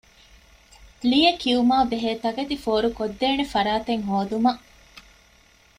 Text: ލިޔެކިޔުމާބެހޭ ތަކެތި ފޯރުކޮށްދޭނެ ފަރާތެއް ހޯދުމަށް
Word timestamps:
ލިޔެކިޔުމާބެހޭ 1.09 2.09
ތަކެތި 2.23 2.55
ފޯރުކޮށްދޭނެ 2.63 3.45
ފަރާތެއް 3.53 4.05
ހޯދުމަށް 4.09 4.61